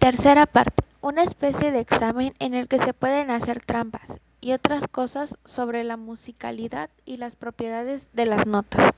[0.00, 0.82] Tercera parte.
[1.02, 4.08] Una especie de examen en el que se pueden hacer trampas
[4.40, 8.94] y otras cosas sobre la musicalidad y las propiedades de las notas.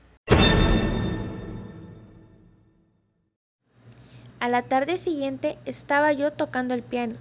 [4.39, 7.15] A la tarde siguiente estaba yo tocando el piano,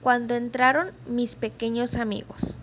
[0.00, 2.54] cuando entraron mis pequeños amigos.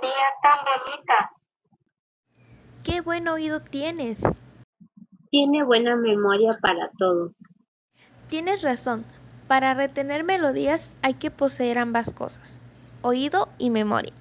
[0.00, 1.32] Melodía tan bonita!
[2.84, 4.18] ¡Qué buen oído tienes!
[5.30, 7.32] Tiene buena memoria para todo.
[8.28, 9.04] Tienes razón,
[9.46, 12.60] para retener melodías hay que poseer ambas cosas,
[13.02, 14.12] oído y memoria.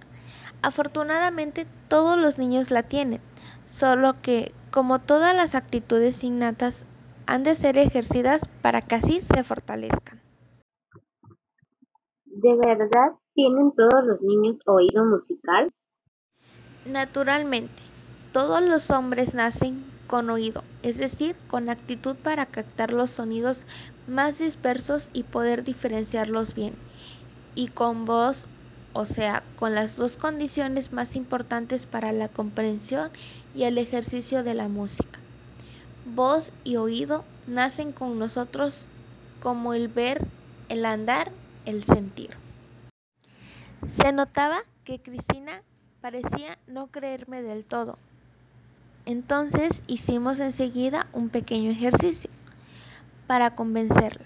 [0.62, 3.22] Afortunadamente todos los niños la tienen,
[3.68, 6.86] solo que, como todas las actitudes innatas,
[7.26, 10.20] han de ser ejercidas para que así se fortalezcan.
[12.26, 15.70] ¿De verdad tienen todos los niños oído musical?
[16.88, 17.84] Naturalmente,
[18.34, 23.64] todos los hombres nacen con oído, es decir, con actitud para captar los sonidos
[24.08, 26.74] más dispersos y poder diferenciarlos bien,
[27.54, 28.48] y con voz,
[28.94, 33.12] o sea, con las dos condiciones más importantes para la comprensión
[33.54, 35.20] y el ejercicio de la música.
[36.16, 38.88] Voz y oído nacen con nosotros
[39.40, 40.26] como el ver,
[40.70, 41.32] el andar
[41.66, 42.47] el sentir.
[43.86, 45.62] Se notaba que Cristina
[46.02, 47.98] parecía no creerme del todo.
[49.06, 52.30] Entonces hicimos enseguida un pequeño ejercicio
[53.28, 54.26] para convencerla.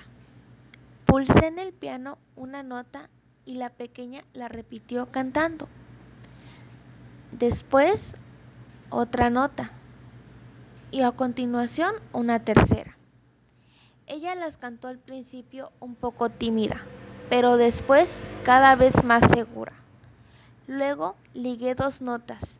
[1.05, 3.09] Pulsé en el piano una nota
[3.45, 5.67] y la pequeña la repitió cantando.
[7.31, 8.15] Después
[8.89, 9.71] otra nota
[10.91, 12.95] y a continuación una tercera.
[14.07, 16.81] Ella las cantó al principio un poco tímida,
[17.31, 18.09] pero después
[18.43, 19.71] cada vez más segura.
[20.67, 22.59] Luego ligué dos notas,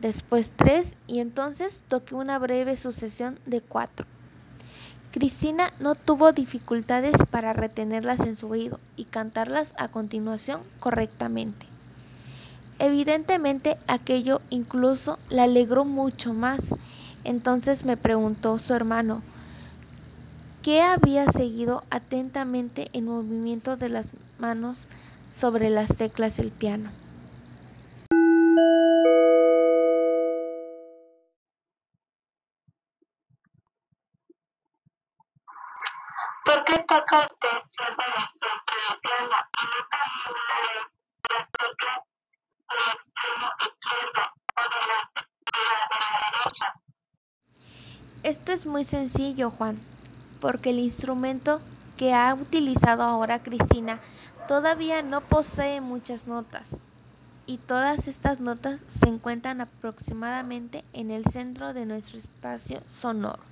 [0.00, 4.06] después tres y entonces toqué una breve sucesión de cuatro.
[5.10, 11.66] Cristina no tuvo dificultades para retenerlas en su oído y cantarlas a continuación correctamente.
[12.78, 16.60] Evidentemente aquello incluso la alegró mucho más.
[17.24, 19.22] Entonces me preguntó su hermano,
[20.64, 24.06] que había seguido atentamente el movimiento de las
[24.38, 24.78] manos
[25.36, 26.90] sobre las teclas del piano.
[36.46, 40.32] ¿Por qué toca usted siempre el centro del piano y no también
[41.28, 42.00] las teclas
[42.70, 46.66] del extremo izquierdo o de, las, de la de la derecha?
[48.22, 49.93] Esto es muy sencillo, Juan
[50.44, 51.62] porque el instrumento
[51.96, 53.98] que ha utilizado ahora Cristina
[54.46, 56.76] todavía no posee muchas notas
[57.46, 63.42] y todas estas notas se encuentran aproximadamente en el centro de nuestro espacio sonoro.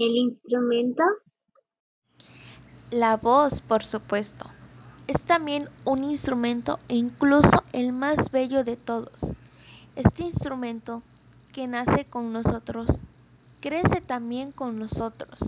[0.00, 1.04] ¿El instrumento?
[2.90, 4.46] La voz, por supuesto.
[5.06, 9.12] Es también un instrumento e incluso el más bello de todos.
[9.94, 11.04] Este instrumento
[11.52, 12.88] que nace con nosotros
[13.60, 15.38] crece también con nosotros.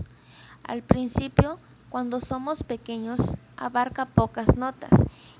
[0.63, 1.59] Al principio,
[1.89, 3.19] cuando somos pequeños,
[3.57, 4.91] abarca pocas notas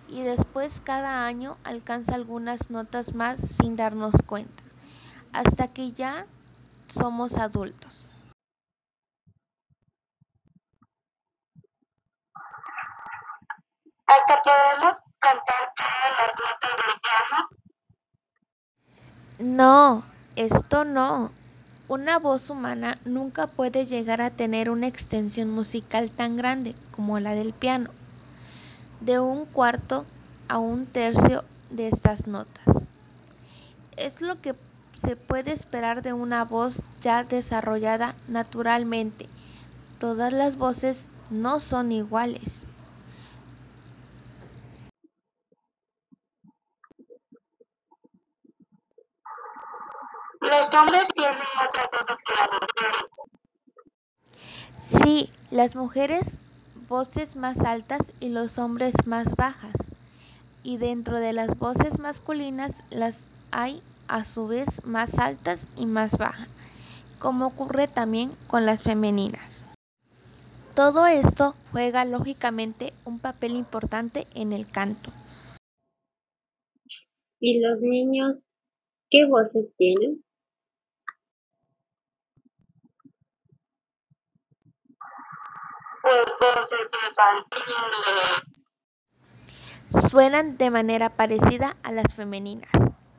[0.07, 4.63] y después cada año alcanza algunas notas más sin darnos cuenta,
[5.31, 6.25] hasta que ya
[6.87, 8.09] somos adultos.
[14.05, 17.49] ¿Hasta podemos cantar todas las notas del piano?
[19.39, 20.03] No,
[20.35, 21.31] esto no.
[21.89, 27.35] Una voz humana nunca puede llegar a tener una extensión musical tan grande como la
[27.35, 27.89] del piano,
[29.01, 30.05] de un cuarto
[30.47, 32.63] a un tercio de estas notas.
[33.97, 34.55] Es lo que
[34.95, 39.27] se puede esperar de una voz ya desarrollada naturalmente.
[39.99, 42.61] Todas las voces no son iguales.
[50.43, 53.09] Los hombres tienen otras voces que las mujeres.
[54.81, 56.37] Sí, las mujeres
[56.89, 59.73] voces más altas y los hombres más bajas.
[60.61, 66.17] Y dentro de las voces masculinas las hay a su vez más altas y más
[66.17, 66.49] bajas,
[67.19, 69.65] como ocurre también con las femeninas.
[70.75, 75.09] Todo esto juega lógicamente un papel importante en el canto.
[77.39, 78.35] ¿Y los niños
[79.09, 80.21] qué voces tienen?
[90.09, 92.71] Suenan de manera parecida a las femeninas.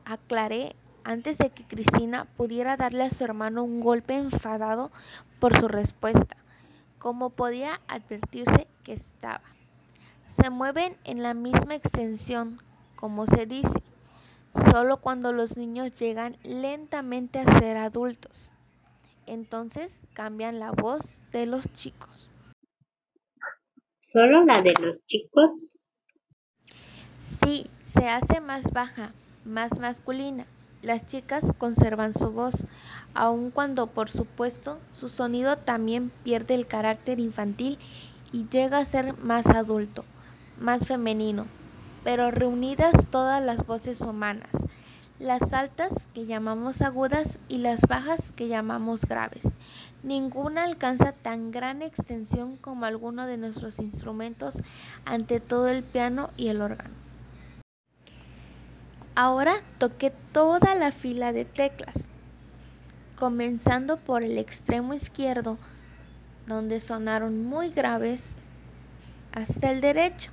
[0.04, 4.92] Aclaré antes de que Cristina pudiera darle a su hermano un golpe enfadado
[5.40, 6.36] por su respuesta,
[6.98, 9.44] como podía advertirse que estaba.
[10.26, 12.60] Se mueven en la misma extensión,
[12.96, 13.82] como se dice,
[14.70, 18.50] solo cuando los niños llegan lentamente a ser adultos.
[19.26, 21.02] Entonces cambian la voz
[21.32, 22.28] de los chicos.
[24.14, 25.76] ¿Solo la de los chicos?
[27.20, 29.12] Sí, se hace más baja,
[29.44, 30.46] más masculina.
[30.82, 32.68] Las chicas conservan su voz,
[33.12, 37.76] aun cuando por supuesto su sonido también pierde el carácter infantil
[38.30, 40.04] y llega a ser más adulto,
[40.60, 41.46] más femenino,
[42.04, 44.52] pero reunidas todas las voces humanas,
[45.18, 49.44] las altas que llamamos agudas y las bajas que llamamos graves.
[50.02, 54.56] Ninguna alcanza tan gran extensión como alguno de nuestros instrumentos,
[55.04, 56.94] ante todo el piano y el órgano.
[59.14, 62.08] Ahora toqué toda la fila de teclas,
[63.16, 65.56] comenzando por el extremo izquierdo,
[66.48, 68.20] donde sonaron muy graves,
[69.32, 70.32] hasta el derecho,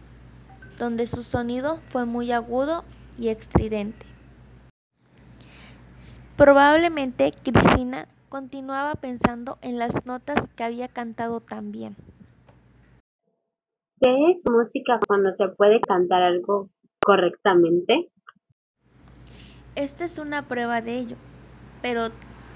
[0.79, 2.83] donde su sonido fue muy agudo
[3.19, 4.10] y estridente.
[6.41, 11.95] Probablemente Cristina continuaba pensando en las notas que había cantado tan bien.
[13.91, 16.71] ¿Se es música cuando se puede cantar algo
[17.05, 18.09] correctamente?
[19.75, 21.15] Esta es una prueba de ello,
[21.83, 22.07] pero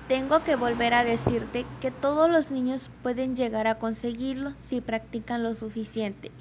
[0.07, 5.43] tengo que volver a decirte que todos los niños pueden llegar a conseguirlo si practican
[5.43, 6.31] lo suficiente.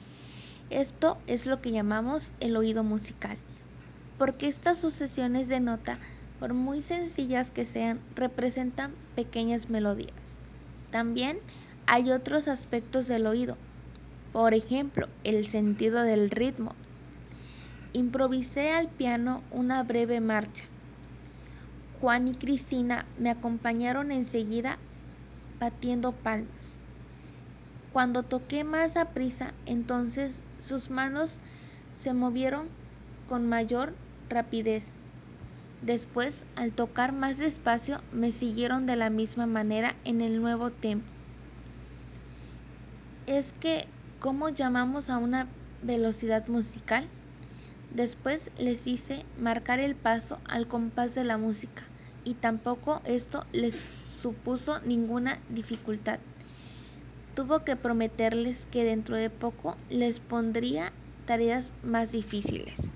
[0.71, 3.37] Esto es lo que llamamos el oído musical,
[4.17, 5.99] porque estas sucesiones de nota,
[6.45, 10.13] por muy sencillas que sean, representan pequeñas melodías.
[10.91, 11.39] También
[11.87, 13.57] hay otros aspectos del oído,
[14.31, 16.73] por ejemplo, el sentido del ritmo,
[17.95, 20.67] Improvisé al piano una breve marcha.
[22.03, 24.77] Juan y Cristina me acompañaron enseguida
[25.59, 26.77] batiendo palmas.
[27.95, 31.37] Cuando toqué más a prisa, entonces sus manos
[31.99, 32.67] se movieron
[33.31, 33.95] con mayor
[34.29, 34.85] rapidez.
[35.87, 41.05] Después, al tocar más despacio, me siguieron de la misma manera en el nuevo tempo.
[43.27, 43.85] Es que,
[44.19, 45.47] ¿cómo llamamos a una
[45.83, 47.05] velocidad musical?
[47.95, 51.83] Después les hice marcar el paso al compás de la música
[52.25, 53.75] y tampoco esto les
[54.23, 56.19] supuso ninguna dificultad.
[57.37, 60.93] Tuvo que prometerles que dentro de poco les pondría
[61.27, 62.94] tareas más difíciles.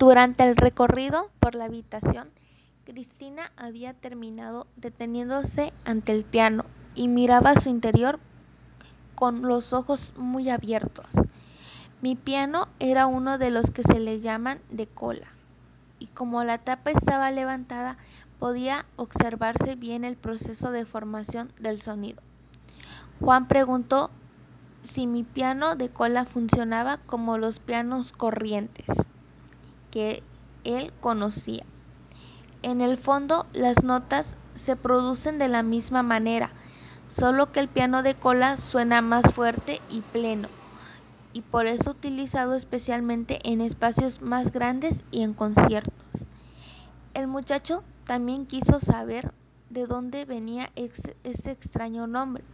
[0.00, 2.30] Durante el recorrido por la habitación,
[2.86, 6.64] Cristina había terminado deteniéndose ante el piano
[6.94, 8.18] y miraba su interior
[9.14, 11.04] con los ojos muy abiertos.
[12.00, 15.26] Mi piano era uno de los que se le llaman de cola,
[15.98, 17.98] y como la tapa estaba levantada,
[18.38, 22.22] podía observarse bien el proceso de formación del sonido.
[23.20, 24.08] Juan preguntó
[24.82, 28.86] si mi piano de cola funcionaba como los pianos corrientes
[29.90, 30.22] que
[30.64, 31.64] él conocía.
[32.62, 36.50] En el fondo, las notas se producen de la misma manera,
[37.14, 40.48] solo que el piano de cola suena más fuerte y pleno,
[41.32, 45.94] y por eso utilizado especialmente en espacios más grandes y en conciertos.
[47.14, 49.32] El muchacho también quiso saber
[49.70, 52.44] de dónde venía ese extraño nombre,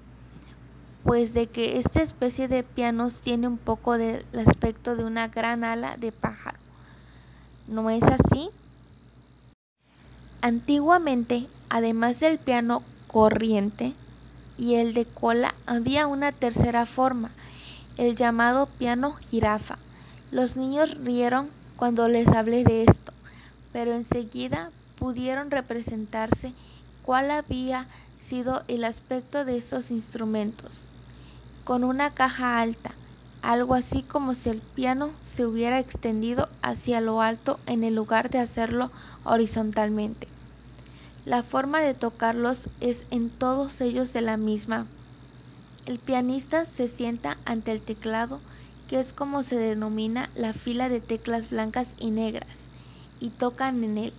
[1.02, 5.64] pues de que esta especie de pianos tiene un poco del aspecto de una gran
[5.64, 6.65] ala de pájaro.
[7.68, 8.48] ¿No es así?
[10.40, 13.92] Antiguamente, además del piano corriente,
[14.56, 17.30] y el de cola había una tercera forma,
[17.98, 19.78] el llamado piano jirafa.
[20.30, 23.12] Los niños rieron cuando les hablé de esto,
[23.72, 26.52] pero enseguida pudieron representarse
[27.04, 27.86] cuál había
[28.20, 30.72] sido el aspecto de estos instrumentos,
[31.64, 32.92] con una caja alta,
[33.42, 38.38] algo así como si el piano se hubiera extendido hacia lo alto en lugar de
[38.38, 38.90] hacerlo
[39.24, 40.28] horizontalmente.
[41.24, 44.86] La forma de tocarlos es en todos ellos de la misma.
[45.84, 48.40] El pianista se sienta ante el teclado,
[48.86, 52.68] que es como se denomina la fila de teclas blancas y negras,
[53.18, 54.14] y tocan en él.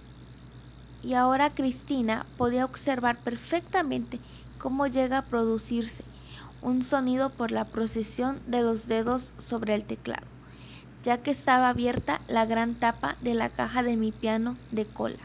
[1.02, 4.20] Y ahora Cristina podía observar perfectamente
[4.58, 6.04] cómo llega a producirse
[6.62, 10.28] un sonido por la procesión de los dedos sobre el teclado,
[11.04, 15.20] ya que estaba abierta la gran tapa de la caja de mi piano de cola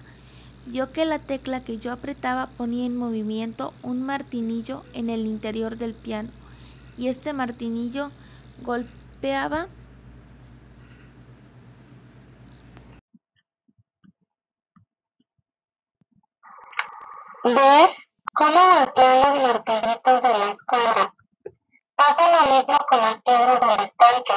[0.64, 5.76] vio que la tecla que yo apretaba ponía en movimiento un martinillo en el interior
[5.76, 6.30] del piano
[6.96, 8.10] y este martinillo
[8.62, 9.66] golpeaba
[17.44, 21.21] ¿Ves cómo golpean los martillitos de las cuerdas?
[22.04, 24.32] Pasa lo mismo con las piedras del estanque.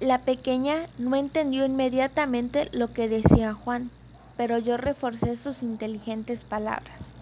[0.00, 3.90] La pequeña no entendió inmediatamente lo que decía Juan,
[4.36, 7.12] pero yo reforcé sus inteligentes palabras.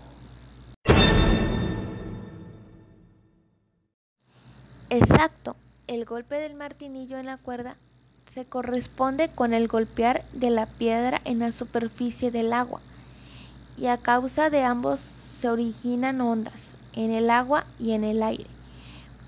[4.88, 5.55] Exacto,
[5.87, 7.76] el golpe del martinillo en la cuerda
[8.33, 12.81] se corresponde con el golpear de la piedra en la superficie del agua
[13.76, 18.47] y a causa de ambos se originan ondas en el agua y en el aire,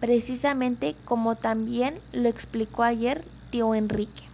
[0.01, 4.25] precisamente como también lo explicó ayer tío Enrique.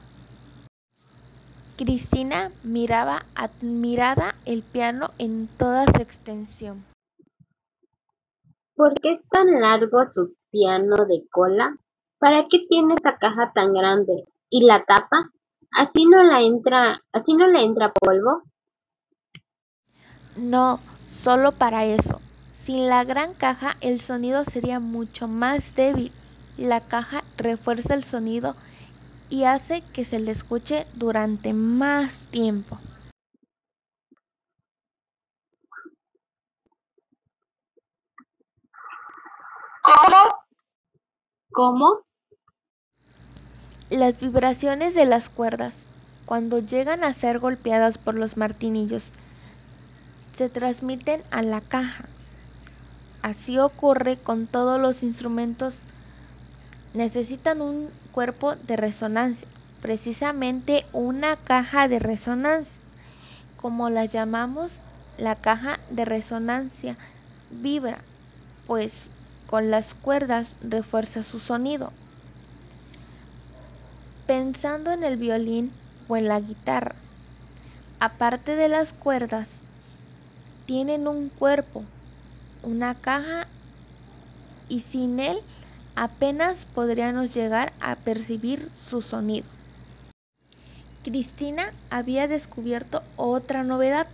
[1.77, 6.85] Cristina miraba admirada el piano en toda su extensión.
[8.75, 11.77] ¿Por qué es tan largo su piano de cola?
[12.19, 14.25] ¿Para qué tiene esa caja tan grande?
[14.49, 15.31] ¿Y la tapa?
[15.71, 18.43] ¿Así no la entra, así no le entra polvo?
[20.37, 22.21] No, solo para eso.
[22.67, 26.11] Sin la gran caja el sonido sería mucho más débil.
[26.59, 28.57] La caja refuerza el sonido
[29.31, 32.77] y hace que se le escuche durante más tiempo.
[39.81, 40.17] ¿Cómo?
[41.53, 42.01] ¿Cómo?
[43.91, 45.73] Las vibraciones de las cuerdas,
[46.25, 49.05] cuando llegan a ser golpeadas por los martinillos,
[50.35, 52.07] se transmiten a la caja.
[53.23, 55.81] Así ocurre con todos los instrumentos.
[56.95, 59.49] Necesitan un cuerpo de resonancia,
[59.83, 62.81] precisamente una caja de resonancia,
[63.61, 64.73] como la llamamos,
[65.19, 66.97] la caja de resonancia
[67.51, 67.99] vibra,
[68.67, 69.11] pues
[69.47, 71.93] con las cuerdas refuerza su sonido.
[74.27, 75.71] Pensando en el violín
[76.09, 76.95] o en la guitarra,
[78.01, 79.49] aparte de las cuerdas,
[80.67, 81.85] tienen un cuerpo,
[82.67, 83.47] una caja
[84.69, 85.39] y sin él
[85.95, 89.47] apenas podríamos llegar a percibir su sonido.
[91.05, 94.09] Cristina había descubierto otra novedad.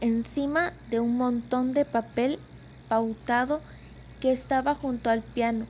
[0.00, 2.38] Encima de un montón de papel
[2.88, 3.60] pautado
[4.20, 5.66] que estaba junto al piano,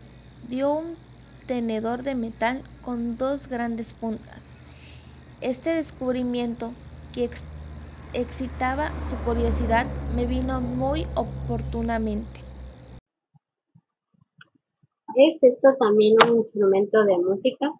[0.50, 0.96] dio un
[1.46, 4.36] tenedor de metal con dos grandes puntas.
[5.40, 6.72] Este descubrimiento
[7.14, 7.24] que
[8.12, 12.40] excitaba su curiosidad me vino muy oportunamente.
[15.14, 17.70] ¿Es esto también un instrumento de música?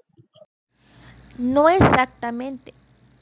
[1.37, 2.75] No exactamente,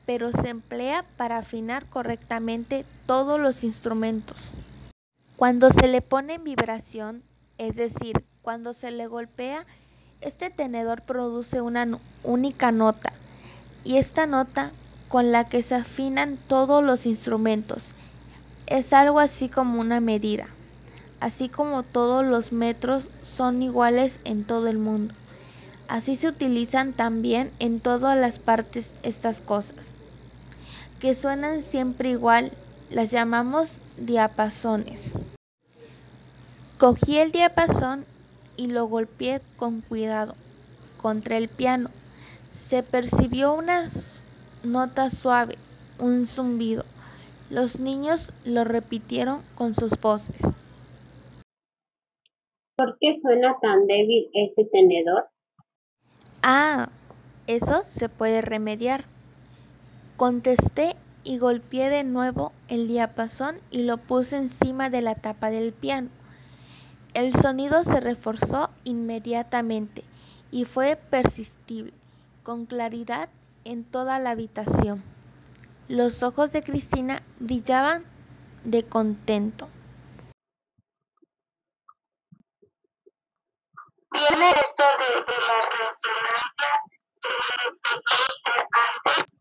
[0.06, 4.52] pero se emplea para afinar correctamente todos los instrumentos.
[5.36, 7.22] Cuando se le pone en vibración,
[7.58, 9.66] es decir, cuando se le golpea,
[10.20, 13.12] este tenedor produce una única nota
[13.84, 14.72] y esta nota
[15.08, 17.92] con la que se afinan todos los instrumentos
[18.66, 20.48] es algo así como una medida,
[21.20, 25.14] así como todos los metros son iguales en todo el mundo.
[25.88, 29.86] Así se utilizan también en todas las partes estas cosas,
[30.98, 32.50] que suenan siempre igual,
[32.90, 35.12] las llamamos diapasones.
[36.78, 38.04] Cogí el diapasón
[38.56, 40.34] y lo golpeé con cuidado
[41.00, 41.90] contra el piano.
[42.66, 43.86] Se percibió una
[44.62, 45.56] nota suave,
[45.98, 46.84] un zumbido.
[47.50, 50.42] Los niños lo repitieron con sus voces.
[52.76, 55.28] ¿Por qué suena tan débil ese tenedor?
[56.42, 56.90] Ah,
[57.46, 59.04] eso se puede remediar.
[60.16, 60.94] Contesté
[61.24, 66.08] y golpeé de nuevo el diapasón y lo puse encima de la tapa del piano.
[67.14, 70.04] El sonido se reforzó inmediatamente
[70.50, 71.92] y fue persistible,
[72.42, 73.28] con claridad
[73.66, 75.02] en toda la habitación.
[75.88, 78.04] Los ojos de Cristina brillaban
[78.64, 79.68] de contento.
[84.12, 86.70] ¿Viene esto de, de la resonancia
[88.44, 88.54] que
[89.14, 89.40] antes?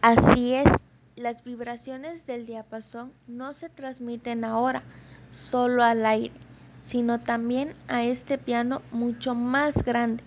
[0.00, 0.66] Así es,
[1.16, 4.82] las vibraciones del diapasón no se transmiten ahora
[5.30, 6.34] solo al aire,
[6.86, 10.24] sino también a este piano mucho más grande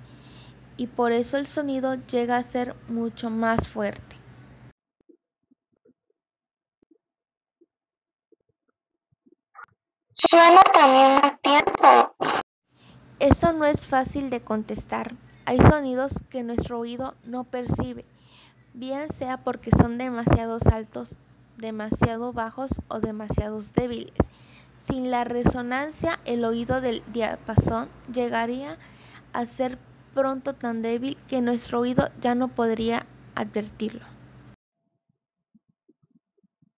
[0.81, 4.15] y por eso el sonido llega a ser mucho más fuerte.
[10.11, 12.15] Suena también más tiempo.
[13.19, 15.13] Eso no es fácil de contestar.
[15.45, 18.03] Hay sonidos que nuestro oído no percibe,
[18.73, 21.09] bien sea porque son demasiado altos,
[21.57, 24.15] demasiado bajos o demasiado débiles.
[24.83, 28.79] Sin la resonancia, el oído del diapasón llegaría
[29.31, 29.77] a ser
[30.13, 34.05] pronto tan débil que nuestro oído ya no podría advertirlo.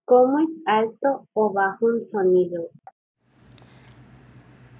[0.05, 2.69] ¿Cómo es alto o bajo un sonido?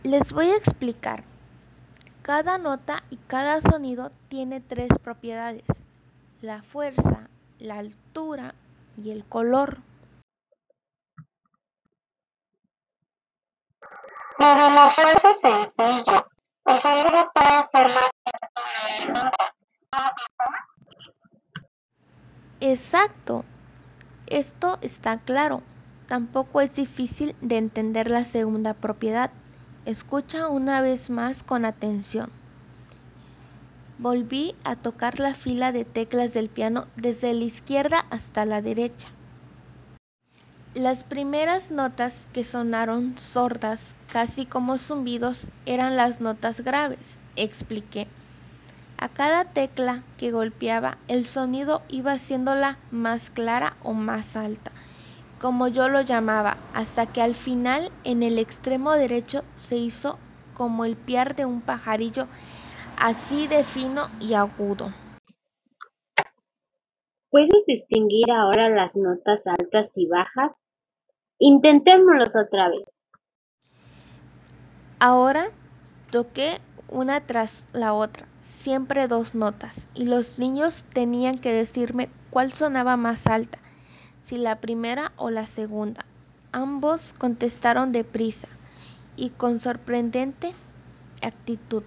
[0.04, 1.24] Les voy a explicar.
[2.22, 5.64] Cada nota y cada sonido tiene tres propiedades,
[6.42, 7.28] la fuerza,
[7.60, 8.54] la altura
[8.98, 9.78] y el color.
[14.40, 16.33] Lo de la fuerza es sencillo.
[16.66, 19.32] El sonido puede ser más
[22.62, 23.44] Exacto.
[24.28, 25.62] Esto está claro.
[26.08, 29.32] Tampoco es difícil de entender la segunda propiedad.
[29.86, 32.30] Escucha una vez más con atención.
[33.98, 39.10] Volví a tocar la fila de teclas del piano desde la izquierda hasta la derecha.
[40.76, 48.08] Las primeras notas que sonaron sordas, casi como zumbidos, eran las notas graves, expliqué.
[48.98, 54.72] A cada tecla que golpeaba, el sonido iba haciéndola más clara o más alta,
[55.40, 60.18] como yo lo llamaba, hasta que al final, en el extremo derecho, se hizo
[60.56, 62.26] como el piar de un pajarillo,
[62.98, 64.92] así de fino y agudo.
[67.30, 70.52] ¿Puedes distinguir ahora las notas altas y bajas?
[71.46, 72.86] Intentémoslos otra vez.
[75.00, 75.48] Ahora
[76.10, 76.58] toqué
[76.88, 78.26] una tras la otra
[78.64, 83.58] siempre dos notas, y los niños tenían que decirme cuál sonaba más alta,
[84.24, 86.06] si la primera o la segunda.
[86.54, 88.48] Ambos contestaron deprisa
[89.18, 90.54] y con sorprendente
[91.22, 91.84] actitud.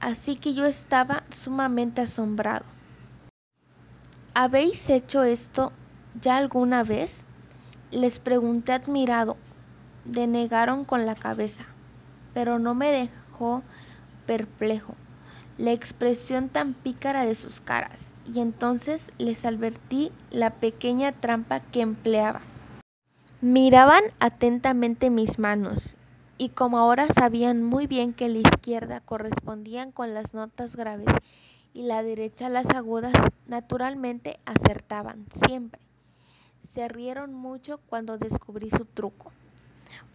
[0.00, 2.64] Así que yo estaba sumamente asombrado.
[4.34, 5.70] ¿Habéis hecho esto
[6.20, 7.25] ya alguna vez?
[7.92, 9.36] Les pregunté admirado.
[10.04, 11.64] Denegaron con la cabeza,
[12.34, 13.62] pero no me dejó
[14.26, 14.94] perplejo
[15.58, 17.98] la expresión tan pícara de sus caras,
[18.32, 22.40] y entonces les advertí la pequeña trampa que empleaba.
[23.40, 25.94] Miraban atentamente mis manos,
[26.38, 31.08] y como ahora sabían muy bien que la izquierda correspondían con las notas graves
[31.72, 33.12] y la derecha las agudas,
[33.46, 35.85] naturalmente acertaban siempre.
[36.76, 39.32] Se rieron mucho cuando descubrí su truco.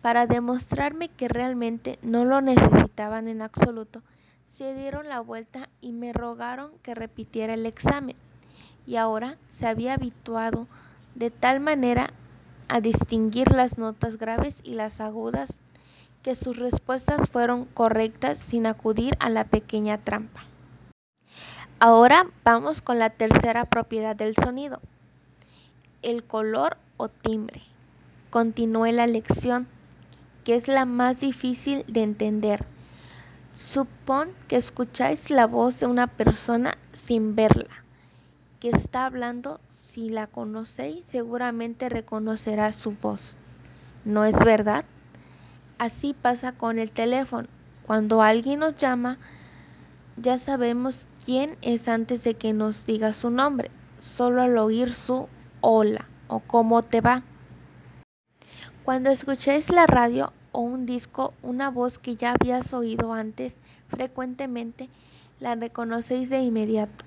[0.03, 4.03] Para demostrarme que realmente no lo necesitaban en absoluto,
[4.51, 8.15] se dieron la vuelta y me rogaron que repitiera el examen.
[8.85, 10.67] Y ahora se había habituado
[11.15, 12.11] de tal manera
[12.67, 15.55] a distinguir las notas graves y las agudas
[16.21, 20.41] que sus respuestas fueron correctas sin acudir a la pequeña trampa.
[21.79, 24.79] Ahora vamos con la tercera propiedad del sonido,
[26.01, 27.61] el color o timbre.
[28.29, 29.67] Continué la lección,
[30.45, 32.65] que es la más difícil de entender
[33.71, 37.69] Supón que escucháis la voz de una persona sin verla,
[38.59, 39.61] que está hablando.
[39.81, 43.35] Si la conocéis, seguramente reconocerá su voz.
[44.03, 44.83] ¿No es verdad?
[45.77, 47.47] Así pasa con el teléfono.
[47.85, 49.17] Cuando alguien nos llama,
[50.17, 55.29] ya sabemos quién es antes de que nos diga su nombre, solo al oír su
[55.61, 57.23] hola o cómo te va.
[58.83, 63.55] Cuando escuchéis la radio, o un disco, una voz que ya habías oído antes
[63.87, 64.89] frecuentemente,
[65.39, 67.05] la reconocéis de inmediato.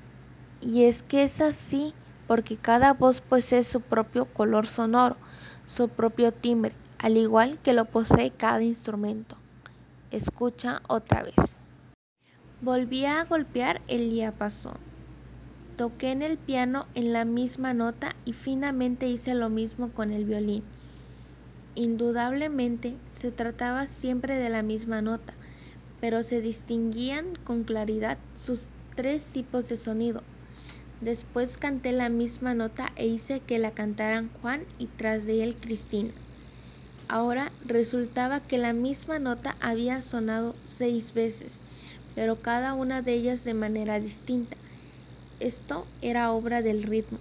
[0.60, 1.92] Y es que es así
[2.26, 5.16] porque cada voz posee su propio color sonoro,
[5.66, 9.36] su propio timbre, al igual que lo posee cada instrumento.
[10.10, 11.56] Escucha otra vez.
[12.60, 14.93] Volví a golpear el diapasón.
[15.76, 20.24] Toqué en el piano en la misma nota y finamente hice lo mismo con el
[20.24, 20.62] violín.
[21.74, 25.34] Indudablemente se trataba siempre de la misma nota,
[25.98, 30.22] pero se distinguían con claridad sus tres tipos de sonido.
[31.00, 35.58] Después canté la misma nota e hice que la cantaran Juan y tras de él
[35.58, 36.14] Cristina.
[37.08, 41.64] Ahora resultaba que la misma nota había sonado seis veces,
[42.14, 44.56] pero cada una de ellas de manera distinta.
[45.44, 47.18] Esto era obra del ritmo.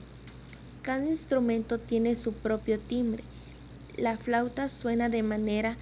[0.81, 3.23] Cada instrumento tiene su propio timbre
[3.97, 5.77] la flauta suena de manera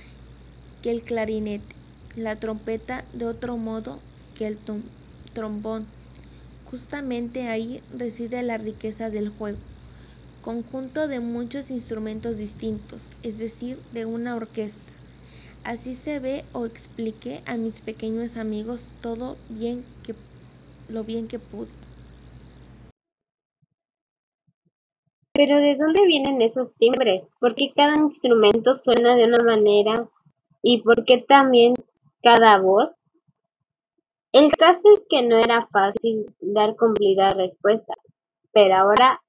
[0.81, 1.75] que el clarinete,
[2.15, 3.99] la trompeta de otro modo
[4.37, 4.57] que el
[5.33, 5.85] trombón.
[6.69, 9.59] Justamente ahí reside la riqueza del juego,
[10.41, 14.93] conjunto de muchos instrumentos distintos, es decir, de una orquesta.
[15.63, 20.15] Así se ve o expliqué a mis pequeños amigos todo bien que
[20.89, 21.80] lo bien que pude.
[25.33, 27.23] Pero ¿de dónde vienen esos timbres?
[27.39, 30.09] ¿Por qué cada instrumento suena de una manera?
[30.61, 31.73] ¿Y por qué también
[32.21, 32.89] cada voz?
[34.33, 37.93] El caso es que no era fácil dar cumplida respuesta,
[38.51, 39.21] pero ahora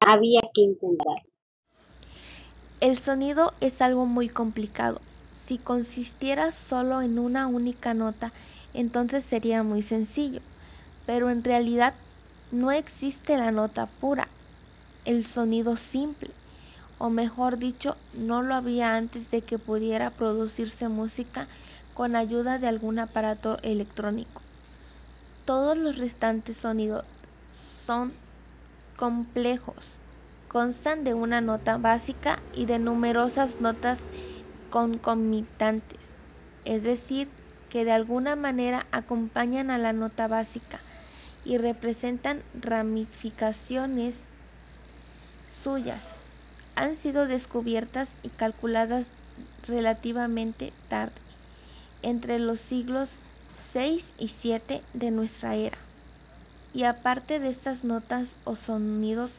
[0.00, 1.22] había que intentar.
[2.80, 5.00] El sonido es algo muy complicado.
[5.32, 8.32] Si consistiera solo en una única nota,
[8.74, 10.40] entonces sería muy sencillo,
[11.06, 11.94] pero en realidad
[12.50, 14.28] no existe la nota pura
[15.04, 16.30] el sonido simple,
[16.98, 21.48] o mejor dicho, no lo había antes de que pudiera producirse música
[21.94, 24.42] con ayuda de algún aparato electrónico.
[25.44, 27.04] Todos los restantes sonidos
[27.50, 28.12] son
[28.96, 30.00] complejos,
[30.48, 34.00] constan de una nota básica y de numerosas notas
[34.70, 35.98] concomitantes,
[36.64, 37.28] es decir,
[37.70, 40.80] que de alguna manera acompañan a la nota básica
[41.44, 44.16] y representan ramificaciones
[45.62, 46.02] suyas
[46.74, 49.06] han sido descubiertas y calculadas
[49.66, 51.12] relativamente tarde,
[52.02, 53.08] entre los siglos
[53.72, 55.76] 6 y 7 de nuestra era.
[56.72, 59.32] Y aparte de estas notas o sonidos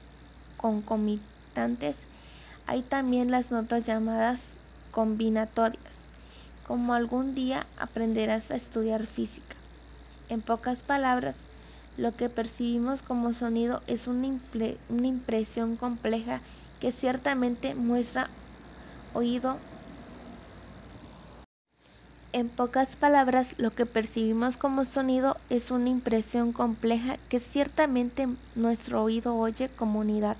[0.58, 1.96] concomitantes,
[2.68, 4.42] hay también las notas llamadas
[4.92, 5.82] combinatorias,
[6.68, 9.56] como algún día aprenderás a estudiar física.
[10.28, 11.36] En pocas palabras,
[12.00, 16.40] lo que percibimos como sonido es una, impresión compleja
[16.80, 18.30] que ciertamente muestra
[19.14, 19.60] oído.
[22.32, 29.04] En pocas palabras, lo que percibimos como sonido es una impresión compleja que ciertamente nuestro
[29.04, 30.38] oído oye como unidad,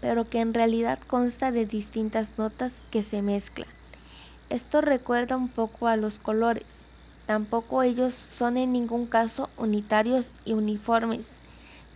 [0.00, 3.68] pero que en realidad consta de distintas notas que se mezclan.
[4.48, 6.73] Esto recuerda un poco a los colores.
[7.26, 11.26] Tampoco ellos son en ningún caso unitarios y uniformes,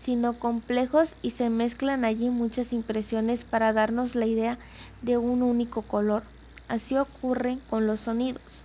[0.00, 4.58] sino complejos y se mezclan allí muchas impresiones para darnos la idea
[5.02, 6.22] de un único color.
[6.68, 8.64] Así ocurre con los sonidos.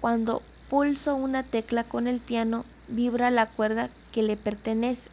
[0.00, 5.10] Cuando pulso una tecla con el piano, vibra la cuerda que le pertenece,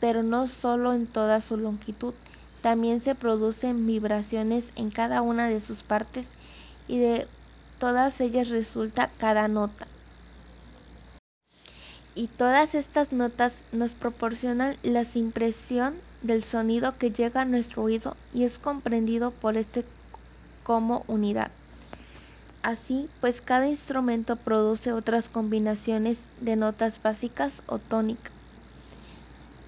[0.00, 2.14] pero no solo en toda su longitud,
[2.62, 6.26] también se producen vibraciones en cada una de sus partes
[6.86, 7.26] y de
[7.78, 9.86] todas ellas resulta cada nota.
[12.14, 18.16] Y todas estas notas nos proporcionan la impresión del sonido que llega a nuestro oído
[18.34, 19.84] y es comprendido por este
[20.64, 21.50] como unidad.
[22.62, 28.32] Así, pues cada instrumento produce otras combinaciones de notas básicas o tónicas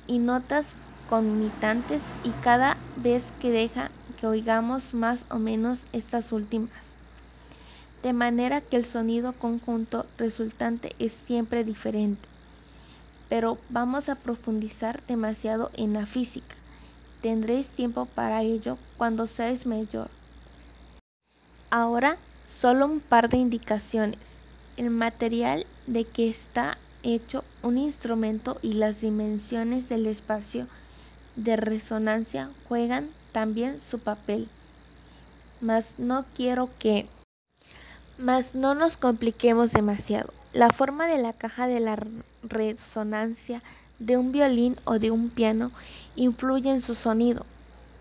[0.09, 0.67] y notas
[1.09, 6.90] conmitantes y cada vez que deja que oigamos más o menos estas últimas
[8.03, 12.29] de manera que el sonido conjunto resultante es siempre diferente.
[13.29, 16.57] Pero vamos a profundizar demasiado en la física.
[17.21, 20.09] Tendréis tiempo para ello cuando seáis mayor.
[21.71, 24.41] Ahora, solo un par de indicaciones.
[24.77, 30.67] El material de que está hecho un instrumento y las dimensiones del espacio
[31.37, 34.49] de resonancia juegan también su papel.
[35.61, 37.07] Mas no quiero que
[38.21, 40.33] mas no nos compliquemos demasiado.
[40.53, 41.99] La forma de la caja de la
[42.43, 43.63] resonancia
[43.99, 45.71] de un violín o de un piano
[46.17, 47.47] influye en su sonido,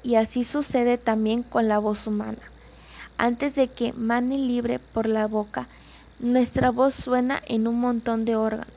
[0.04, 2.40] y así sucede también con la voz humana.
[3.18, 5.68] Antes de que mane libre por la boca,
[6.20, 8.68] nuestra voz suena en un montón de órganos,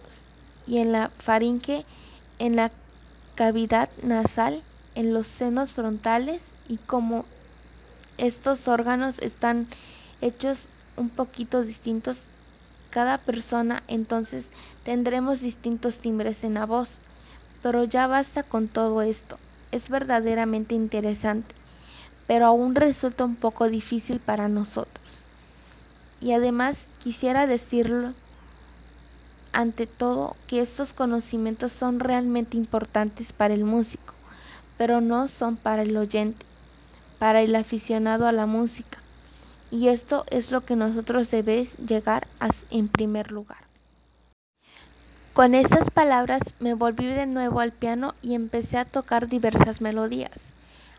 [0.66, 1.84] y en la faringe,
[2.38, 2.70] en la
[3.34, 4.62] cavidad nasal,
[4.94, 7.24] en los senos frontales, y como
[8.18, 9.66] estos órganos están
[10.20, 12.26] hechos un poquito distintos
[12.92, 14.48] cada persona, entonces
[14.84, 16.98] tendremos distintos timbres en la voz.
[17.62, 19.38] Pero ya basta con todo esto.
[19.70, 21.54] Es verdaderamente interesante,
[22.26, 25.22] pero aún resulta un poco difícil para nosotros.
[26.20, 28.12] Y además quisiera decirlo
[29.52, 34.14] ante todo que estos conocimientos son realmente importantes para el músico,
[34.76, 36.44] pero no son para el oyente,
[37.18, 39.01] para el aficionado a la música
[39.72, 43.64] y esto es lo que nosotros debéis llegar a, en primer lugar.
[45.32, 50.52] Con estas palabras me volví de nuevo al piano y empecé a tocar diversas melodías.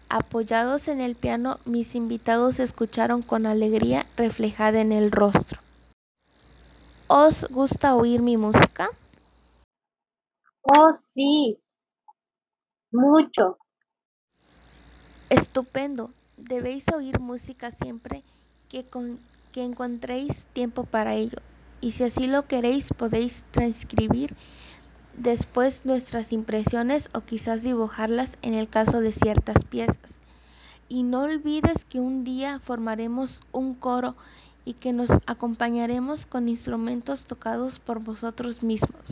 [0.10, 5.62] Apoyados en el piano, mis invitados escucharon con alegría reflejada en el rostro.
[7.06, 8.90] ¿Os gusta oír mi música?
[10.64, 11.60] Oh, sí,
[12.92, 13.60] mucho.
[15.30, 16.10] Estupendo.
[16.38, 18.24] Debéis oír música siempre
[19.52, 21.38] que, encontréis tiempo para ello,
[21.80, 24.34] y si así lo queréis podéis transcribir
[25.16, 29.98] después nuestras impresiones o quizás dibujarlas en el caso de ciertas piezas.
[30.90, 34.16] Y no olvides que un día formaremos un coro
[34.66, 39.04] y que nos acompañaremos con instrumentos tocados por vosotros mismos,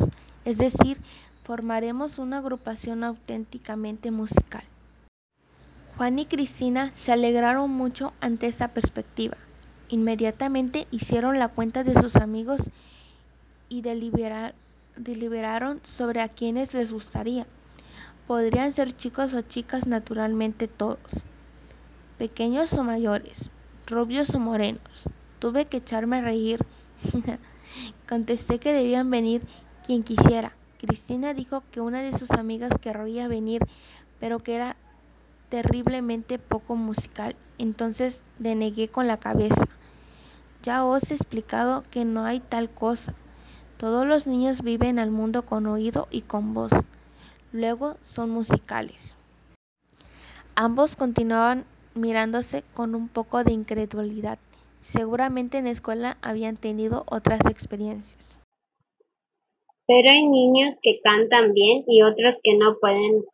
[0.43, 0.97] es decir,
[1.43, 4.63] formaremos una agrupación auténticamente musical.
[5.97, 9.37] Juan y Cristina se alegraron mucho ante esta perspectiva.
[9.91, 12.61] Inmediatamente hicieron la cuenta de sus amigos
[13.67, 17.45] y deliberaron sobre a quienes les gustaría.
[18.25, 21.25] Podrían ser chicos o chicas naturalmente todos,
[22.17, 23.49] pequeños o mayores,
[23.85, 25.09] rubios o morenos.
[25.39, 26.61] Tuve que echarme a reír.
[28.07, 29.41] Contesté que debían venir
[29.85, 30.53] quien quisiera.
[30.79, 33.61] Cristina dijo que una de sus amigas querría venir,
[34.21, 34.77] pero que era
[35.49, 37.35] terriblemente poco musical.
[37.57, 39.67] Entonces denegué con la cabeza.
[40.63, 43.13] Ya os he explicado que no hay tal cosa.
[43.77, 46.71] Todos los niños viven al mundo con oído y con voz.
[47.51, 49.15] Luego son musicales.
[50.55, 54.37] Ambos continuaban mirándose con un poco de incredulidad.
[54.83, 58.39] Seguramente en la escuela habían tenido otras experiencias.
[59.87, 63.25] Pero hay niños que cantan bien y otros que no pueden.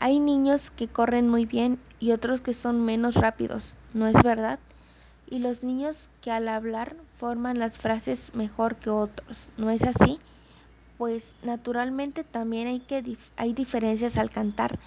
[0.00, 4.58] Hay niños que corren muy bien y otros que son menos rápidos, ¿no es verdad?
[5.30, 9.48] Y los niños que al hablar forman las frases mejor que otros.
[9.56, 10.18] ¿No es así?
[10.96, 14.78] Pues naturalmente también hay, que hay diferencias al cantar,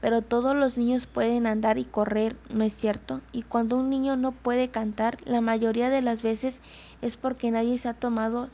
[0.00, 3.20] pero todos los niños pueden andar y correr, ¿no es cierto?
[3.32, 6.54] Y cuando un niño no puede cantar, la mayoría de las veces
[7.02, 8.48] es porque nadie se ha tomado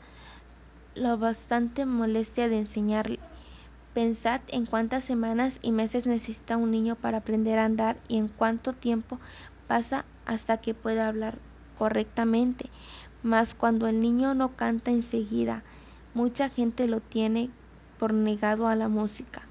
[0.95, 3.19] la bastante molestia de enseñarle.
[3.93, 8.27] Pensad en cuántas semanas y meses necesita un niño para aprender a andar y en
[8.27, 9.19] cuánto tiempo
[9.67, 11.35] pasa hasta que pueda hablar
[11.77, 12.69] correctamente.
[13.23, 15.63] Mas cuando el niño no canta enseguida,
[16.13, 17.49] mucha gente lo tiene
[17.99, 19.41] por negado a la música.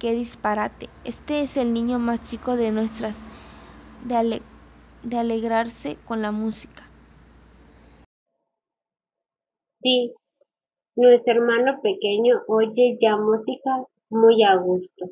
[0.00, 0.88] Qué disparate.
[1.04, 3.16] Este es el niño más chico de nuestras
[4.04, 4.42] de,
[5.04, 6.82] de alegrarse con la música.
[9.72, 10.14] Sí,
[10.96, 15.06] nuestro hermano pequeño oye ya música muy a gusto.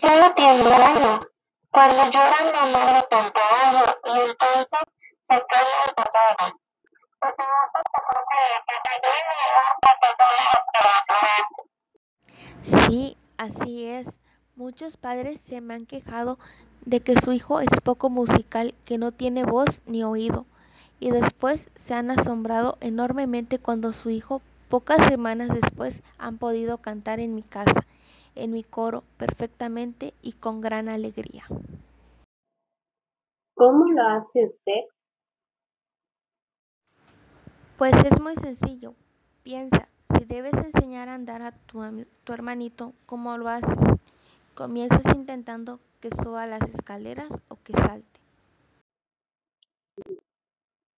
[0.00, 0.64] Solo tiene.
[1.70, 4.80] Cuando lloran la madre canta algo y entonces
[5.28, 6.04] se callan de
[12.62, 14.08] Sí, así es.
[14.56, 16.38] Muchos padres se me han quejado
[16.86, 20.46] de que su hijo es poco musical, que no tiene voz ni oído,
[20.98, 27.20] y después se han asombrado enormemente cuando su hijo, pocas semanas después, han podido cantar
[27.20, 27.84] en mi casa
[28.34, 31.44] en mi coro perfectamente y con gran alegría.
[33.54, 34.88] ¿Cómo lo hace usted?
[37.76, 38.94] Pues es muy sencillo.
[39.42, 41.80] Piensa, si debes enseñar a andar a tu,
[42.24, 43.78] tu hermanito, ¿cómo lo haces?
[44.54, 48.20] Comienzas intentando que suba las escaleras o que salte.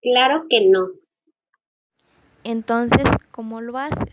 [0.00, 0.88] Claro que no.
[2.44, 4.10] Entonces, ¿cómo lo haces?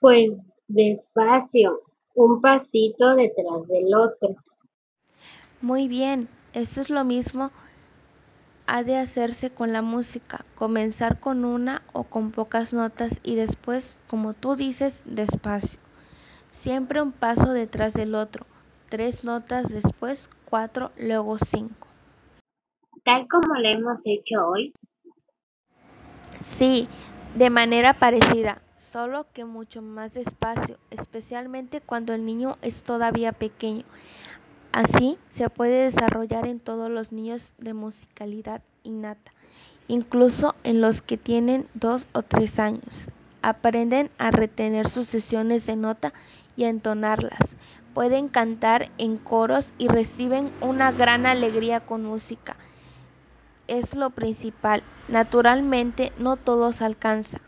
[0.00, 0.36] Pues
[0.72, 1.82] Despacio,
[2.14, 4.36] un pasito detrás del otro.
[5.60, 7.50] Muy bien, eso es lo mismo
[8.68, 13.98] ha de hacerse con la música, comenzar con una o con pocas notas y después,
[14.06, 15.80] como tú dices, despacio.
[16.50, 18.46] Siempre un paso detrás del otro,
[18.88, 21.88] tres notas después, cuatro, luego cinco.
[23.04, 24.72] Tal como lo hemos hecho hoy.
[26.44, 26.86] Sí,
[27.34, 33.84] de manera parecida solo que mucho más despacio, especialmente cuando el niño es todavía pequeño.
[34.72, 39.32] Así se puede desarrollar en todos los niños de musicalidad innata,
[39.86, 43.06] incluso en los que tienen dos o tres años.
[43.42, 46.12] Aprenden a retener sus sesiones de nota
[46.56, 47.56] y a entonarlas.
[47.94, 52.56] Pueden cantar en coros y reciben una gran alegría con música.
[53.68, 54.82] Es lo principal.
[55.08, 57.40] Naturalmente no todos alcanzan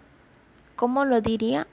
[0.82, 1.68] ¿cómo lo diría?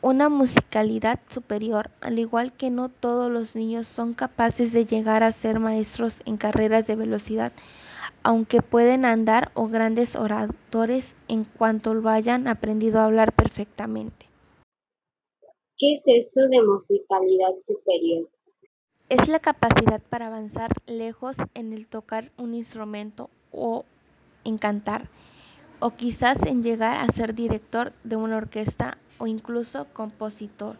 [0.00, 5.32] Una musicalidad superior, al igual que no todos los niños son capaces de llegar a
[5.32, 7.52] ser maestros en carreras de velocidad,
[8.22, 14.24] aunque pueden andar o grandes oradores en cuanto lo hayan aprendido a hablar perfectamente.
[15.76, 18.30] ¿Qué es eso de musicalidad superior?
[19.10, 23.84] Es la capacidad para avanzar lejos en el tocar un instrumento o
[24.44, 25.06] en cantar
[25.84, 30.76] o quizás en llegar a ser director de una orquesta o incluso compositor.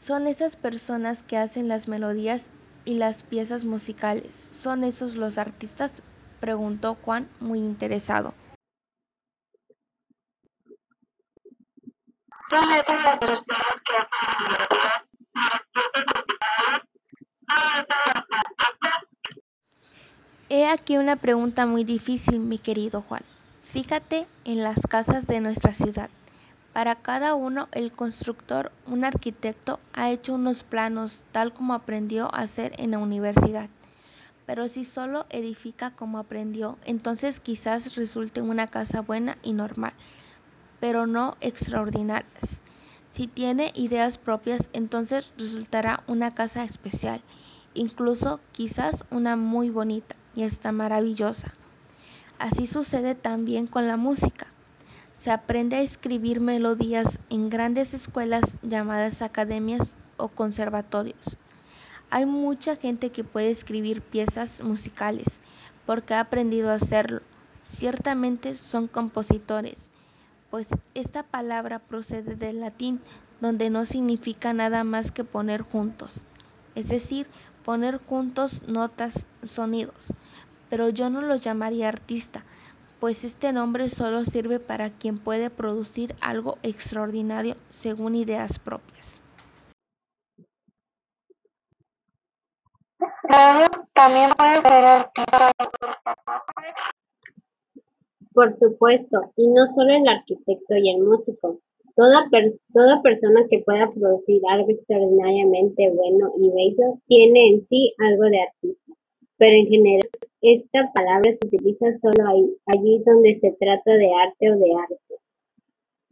[0.00, 2.44] Son esas personas que hacen las melodías
[2.84, 4.32] y las piezas musicales.
[4.54, 5.90] ¿Son esos los artistas?
[6.38, 8.32] preguntó Juan muy interesado.
[12.44, 16.88] Son esas las personas que hacen las melodías y las piezas musicales.
[17.34, 19.16] Son esas los artistas.
[20.48, 23.24] He aquí una pregunta muy difícil, mi querido Juan.
[23.72, 26.10] Fíjate en las casas de nuestra ciudad.
[26.72, 32.40] Para cada uno, el constructor, un arquitecto, ha hecho unos planos tal como aprendió a
[32.40, 33.68] hacer en la universidad.
[34.44, 39.92] Pero si solo edifica como aprendió, entonces quizás resulte una casa buena y normal,
[40.80, 42.60] pero no extraordinarias.
[43.08, 47.20] Si tiene ideas propias, entonces resultará una casa especial,
[47.74, 51.54] incluso quizás una muy bonita y hasta maravillosa.
[52.40, 54.46] Así sucede también con la música.
[55.18, 61.36] Se aprende a escribir melodías en grandes escuelas llamadas academias o conservatorios.
[62.08, 65.26] Hay mucha gente que puede escribir piezas musicales
[65.84, 67.20] porque ha aprendido a hacerlo.
[67.62, 69.90] Ciertamente son compositores,
[70.50, 73.02] pues esta palabra procede del latín,
[73.42, 76.22] donde no significa nada más que poner juntos,
[76.74, 77.26] es decir,
[77.66, 80.14] poner juntos notas, sonidos
[80.70, 82.44] pero yo no los llamaría artista,
[83.00, 89.20] pues este nombre solo sirve para quien puede producir algo extraordinario según ideas propias.
[93.94, 95.52] También puede ser artista.
[98.32, 101.58] Por supuesto, y no solo el arquitecto y el músico.
[101.96, 102.28] Toda,
[102.72, 108.40] toda persona que pueda producir algo extraordinariamente bueno y bello tiene en sí algo de
[108.40, 108.92] artista,
[109.36, 110.08] pero en general
[110.42, 115.14] esta palabra se utiliza solo ahí, allí donde se trata de arte o de arte,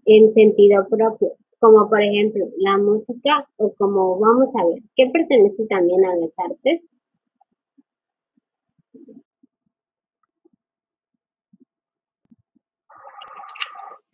[0.04, 5.66] en sentido propio, como por ejemplo la música o como vamos a ver, ¿qué pertenece
[5.66, 6.82] también a las artes?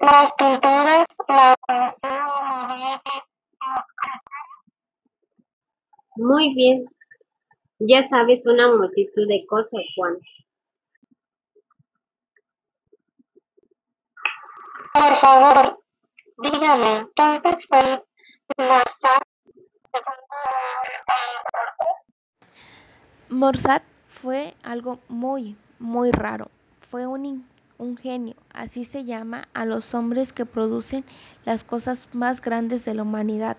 [0.00, 1.54] Las pinturas, la
[6.16, 6.84] Muy bien,
[7.78, 10.18] ya sabes una multitud de cosas, Juan.
[14.92, 15.80] Por favor,
[16.38, 18.04] dígame, entonces fue
[18.58, 19.24] Mozart.
[23.28, 26.48] Mozart fue algo muy, muy raro.
[26.90, 27.44] Fue un,
[27.78, 31.04] un genio, así se llama a los hombres que producen
[31.44, 33.56] las cosas más grandes de la humanidad,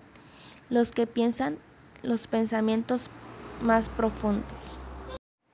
[0.70, 1.58] los que piensan
[2.02, 3.10] los pensamientos
[3.60, 4.44] más profundos.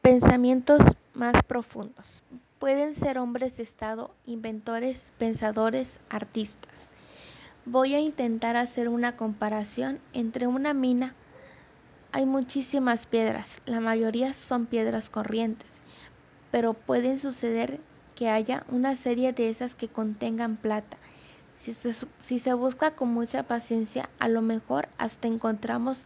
[0.01, 0.81] Pensamientos
[1.15, 2.23] más profundos.
[2.59, 6.71] Pueden ser hombres de Estado, inventores, pensadores, artistas.
[7.65, 11.15] Voy a intentar hacer una comparación entre una mina.
[12.11, 15.69] Hay muchísimas piedras, la mayoría son piedras corrientes,
[16.51, 17.79] pero pueden suceder
[18.17, 20.97] que haya una serie de esas que contengan plata.
[21.59, 25.99] Si se, si se busca con mucha paciencia, a lo mejor hasta encontramos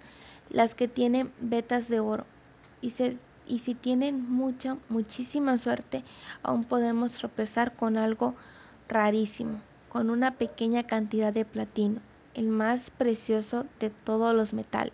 [0.50, 2.24] las que tienen vetas de oro.
[2.82, 2.92] Y,
[3.46, 6.02] y si tienen mucha, muchísima suerte,
[6.42, 8.34] aún podemos tropezar con algo
[8.88, 12.00] rarísimo, con una pequeña cantidad de platino,
[12.34, 14.92] el más precioso de todos los metales.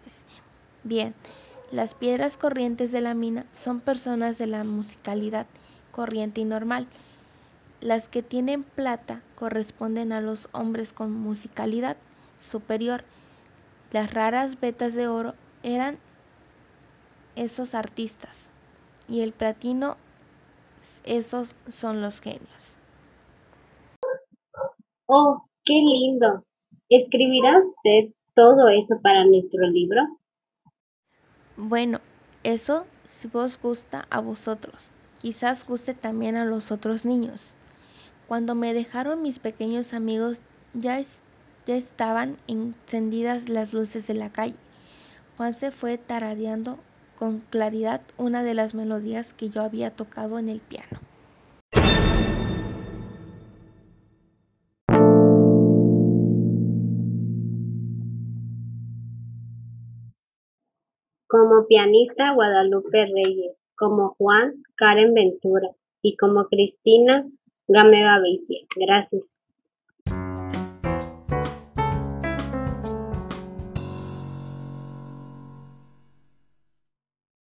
[0.85, 1.15] Bien,
[1.71, 5.47] las piedras corrientes de la mina son personas de la musicalidad
[5.91, 6.87] corriente y normal.
[7.81, 11.97] Las que tienen plata corresponden a los hombres con musicalidad
[12.51, 13.05] superior.
[13.93, 15.99] Las raras vetas de oro eran
[17.37, 18.49] esos artistas
[19.09, 19.97] y el platino
[21.05, 22.73] esos son los genios.
[25.07, 26.45] Oh, qué lindo.
[26.89, 30.01] ¿Escribirá usted todo eso para nuestro libro?
[31.57, 32.01] Bueno,
[32.45, 32.85] eso
[33.19, 34.75] si vos gusta a vosotros,
[35.21, 37.51] quizás guste también a los otros niños.
[38.27, 40.39] Cuando me dejaron mis pequeños amigos
[40.75, 41.01] ya,
[41.67, 44.55] ya estaban encendidas las luces de la calle
[45.37, 46.79] Juan se fue tarareando
[47.19, 50.99] con claridad una de las melodías que yo había tocado en el piano.
[61.29, 65.69] Como pianista Guadalupe Reyes, como Juan Karen Ventura
[66.03, 67.27] y como Cristina
[67.69, 68.67] Gameva Vicia.
[68.77, 69.42] Gracias.